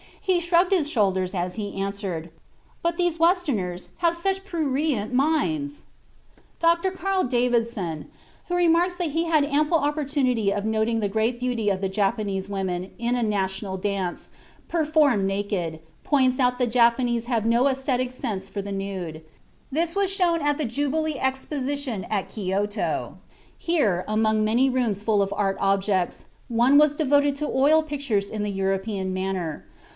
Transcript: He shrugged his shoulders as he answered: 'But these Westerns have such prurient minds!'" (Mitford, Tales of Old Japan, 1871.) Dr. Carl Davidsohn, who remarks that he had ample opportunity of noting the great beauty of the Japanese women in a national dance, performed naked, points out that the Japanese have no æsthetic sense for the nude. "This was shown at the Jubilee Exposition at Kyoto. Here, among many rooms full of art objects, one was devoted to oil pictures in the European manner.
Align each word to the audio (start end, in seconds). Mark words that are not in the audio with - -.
He 0.19 0.39
shrugged 0.39 0.71
his 0.71 0.89
shoulders 0.89 1.35
as 1.35 1.55
he 1.55 1.75
answered: 1.79 2.31
'But 2.81 2.97
these 2.97 3.19
Westerns 3.19 3.89
have 3.97 4.15
such 4.17 4.43
prurient 4.45 5.13
minds!'" 5.13 5.83
(Mitford, 6.63 6.93
Tales 6.95 6.95
of 6.95 7.05
Old 7.05 7.31
Japan, 7.31 7.51
1871.) 8.01 8.01
Dr. 8.01 8.01
Carl 8.01 8.01
Davidsohn, 8.01 8.05
who 8.47 8.55
remarks 8.55 8.97
that 8.97 9.11
he 9.11 9.25
had 9.25 9.43
ample 9.43 9.77
opportunity 9.77 10.51
of 10.51 10.65
noting 10.65 11.01
the 11.01 11.09
great 11.09 11.39
beauty 11.39 11.69
of 11.69 11.81
the 11.81 11.89
Japanese 11.89 12.49
women 12.49 12.91
in 12.97 13.15
a 13.15 13.21
national 13.21 13.77
dance, 13.77 14.29
performed 14.67 15.25
naked, 15.25 15.79
points 16.03 16.39
out 16.39 16.57
that 16.57 16.65
the 16.65 16.71
Japanese 16.71 17.25
have 17.25 17.45
no 17.45 17.65
æsthetic 17.65 18.11
sense 18.13 18.47
for 18.49 18.61
the 18.61 18.71
nude. 18.71 19.21
"This 19.71 19.95
was 19.95 20.11
shown 20.11 20.41
at 20.41 20.57
the 20.57 20.65
Jubilee 20.65 21.19
Exposition 21.19 22.05
at 22.09 22.29
Kyoto. 22.29 23.17
Here, 23.57 24.03
among 24.07 24.43
many 24.43 24.67
rooms 24.69 25.03
full 25.03 25.21
of 25.21 25.33
art 25.35 25.57
objects, 25.59 26.25
one 26.47 26.77
was 26.79 26.95
devoted 26.95 27.35
to 27.35 27.47
oil 27.51 27.83
pictures 27.83 28.29
in 28.29 28.41
the 28.43 28.51
European 28.51 29.13
manner. 29.13 29.65